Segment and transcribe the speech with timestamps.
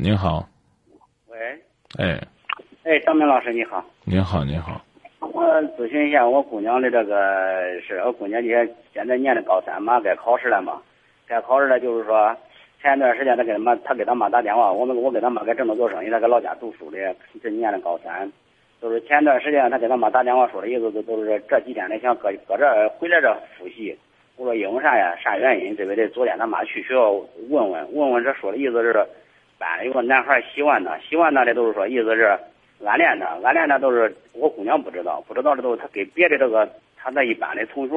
[0.00, 0.46] 您好，
[1.26, 1.36] 喂，
[1.98, 2.20] 哎，
[2.84, 4.80] 哎，张明老师你好，您好，您好，
[5.18, 5.44] 我
[5.76, 8.00] 咨询一下我姑娘的这个事。
[8.06, 8.64] 我姑娘也
[8.94, 10.80] 现在念的高三嘛，该考试了嘛，
[11.26, 12.32] 该考试了，就是说
[12.80, 18.30] 前一段时间她给他妈，她给她妈打电话，我们我给她妈在郑州做生意，她搁老家读书的，这念的高三，
[18.80, 23.98] 就是前段时间她给她妈打电话说的意思就都是这几天的想搁搁这回来这复习。
[24.36, 25.16] 我说因为啥呀？
[25.20, 25.76] 啥原因？
[25.76, 27.10] 这个得昨天他妈去学校
[27.50, 29.04] 问问问问，这说的意思是。
[29.58, 32.38] 班里有个男孩喜欢她，喜欢她的都是说意思是
[32.86, 37.94] 暗恋她，暗恋她都是我姑娘不知道，不知道的都是她给别的这个她那一班的同学，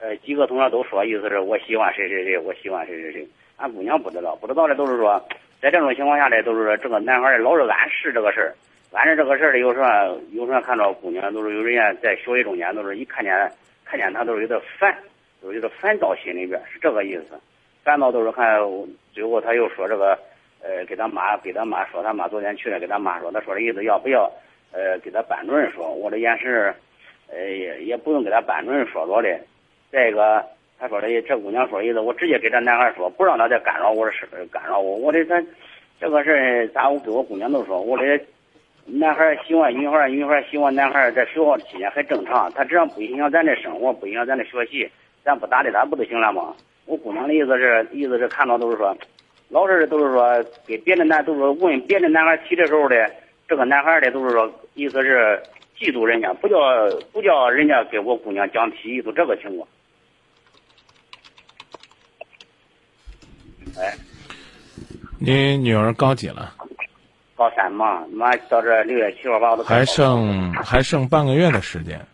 [0.00, 3.28] 呃几个同学都说意思是我喜欢谁谁谁，我喜欢谁谁谁，
[3.58, 5.22] 俺姑娘不知道，不知道的都是说
[5.60, 8.54] 在这种情况下呢，都是说这个男孩老是暗示这个事儿，
[8.92, 13.52] 暗示这个事儿的有时候有时候看着姑娘都是有人家在学习中间都是一看见
[13.84, 14.96] 看见她都是有点烦，
[15.42, 17.38] 都是有点烦躁心里边是这个意思，
[17.82, 18.58] 烦躁都是看
[19.12, 20.18] 最后他又说这个。
[20.66, 24.32] 呃，给他妈，给他妈说，他妈昨天去了，给他妈说，他说的意思要不要，
[24.72, 25.92] 呃，给他班主任说。
[25.92, 26.74] 我的眼神，
[27.30, 29.38] 呃，也也不用给他班主任说着的。
[29.92, 30.42] 再一个，
[30.78, 34.96] 他说的这姑娘说的意思，我直接给这男孩说，不让他再干扰我的事，干扰我。
[34.96, 35.46] 我的咱
[36.00, 38.18] 这个事咋我给我姑娘都说，我的
[38.86, 42.50] 男孩喜欢女孩，女孩喜欢男孩，在学校期间很正常。
[42.52, 44.90] 他只要不影响咱的生活，不影响咱的学习，
[45.22, 46.54] 咱不搭理他不就行了吗？
[46.86, 48.96] 我姑娘的意思是，意思是看到都是说。
[49.54, 53.08] 老是都是说给别的男都是问别的男孩提的时候的，
[53.46, 55.40] 这个男孩的都是说意思是
[55.78, 56.56] 嫉妒人家，不叫
[57.12, 59.68] 不叫人家给我姑娘讲提，就这个情况。
[63.78, 63.94] 哎，
[65.20, 66.52] 你女儿高几了？
[67.36, 72.04] 高三嘛，妈到这六月七号把我都还剩还剩半个月的时间。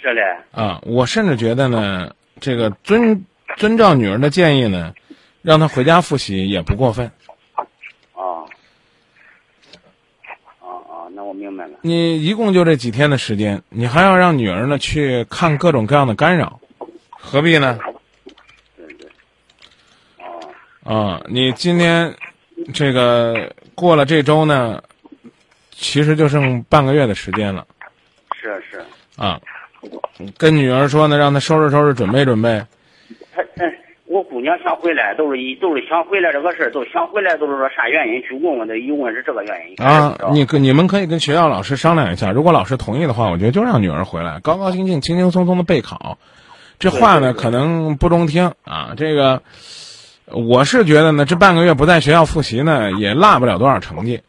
[0.00, 0.22] 是的。
[0.52, 3.24] 啊，我甚至觉得呢，这个遵
[3.56, 4.94] 遵照女儿的建议呢。
[5.42, 7.10] 让他回家复习也不过分。
[8.14, 8.46] 哦，
[10.60, 11.78] 哦哦，那我明白了。
[11.82, 16.60] 你一共就这几天的时间，你还要让女儿呢去看各种各样的干扰，
[17.10, 17.78] 何必呢？
[18.76, 19.08] 对对。
[20.18, 20.94] 哦。
[20.94, 22.14] 啊，你今天
[22.74, 24.82] 这个过了这周呢，
[25.70, 27.66] 其实就剩半个月的时间了。
[28.34, 28.84] 是是。
[29.16, 29.40] 啊，
[30.36, 32.64] 跟女儿说呢，让她收拾收拾，准备准备。
[34.10, 38.20] 我姑娘想回来，都是一都是想回来这个事儿，都想回来，都是说啥原因？
[38.22, 39.76] 去问问的，一问是这个原因。
[39.86, 46.18] 啊，你跟你们可以跟学校老师商量一下，如果老师同意的话，我觉得就让女儿回来，高高兴兴、轻轻松松的备考。
[46.80, 48.94] 这话呢，可能不中听啊。
[48.96, 49.42] 这个，
[50.26, 54.22] 我是觉得呢，这半个月不在学校复习呢，也落不了多少成绩。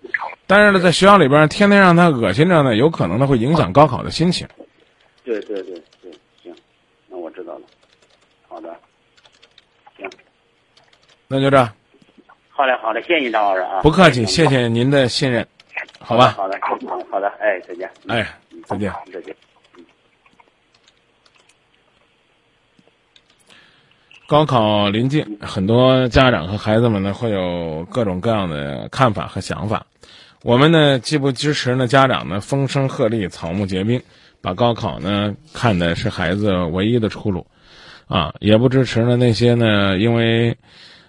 [0.46, 4.48] 但是呢，在学校里边天天让他恶心着呢，有可能呢会影响高考的心情。
[5.24, 6.12] 对对对对，
[6.44, 6.54] 行，
[7.10, 7.62] 那我知道了。
[8.48, 8.70] 好的。
[11.32, 11.72] 那就这样。
[12.50, 13.80] 好嘞，好嘞，谢谢你，张老师啊。
[13.82, 15.48] 不客气，谢谢您的信任，
[15.98, 16.34] 好吧。
[16.36, 16.60] 好的，
[17.10, 17.90] 好的，哎，再见。
[18.10, 18.28] 哎，
[18.66, 18.92] 再见。
[19.14, 19.34] 再见。
[24.28, 29.86] 高考临近，很多家长和孩子们呢会有各种各样的看法和想法。
[30.44, 34.02] 我们呢既不支持呢家长呢风声鹤唳、草木皆兵，
[34.42, 37.48] 把高考呢看的是孩子唯一的出路，
[38.08, 40.58] 啊，也不支持呢那些呢因为。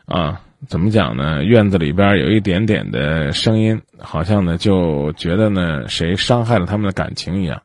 [0.07, 1.43] 啊，怎么讲呢？
[1.45, 7.63] 院子里边有一点点的声音，好像呢就觉得呢谁伤害了他们的感情一样。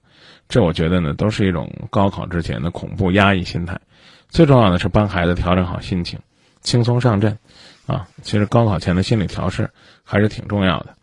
[0.48, 3.80] 这我觉得呢都是一种高考之前的恐怖压抑心态。
[4.30, 6.20] 最重要的是帮孩子调整好心情，
[6.62, 7.38] 轻松上阵。
[7.86, 9.70] 啊，其实高考前的心理调试
[10.04, 10.94] 还是挺重要的。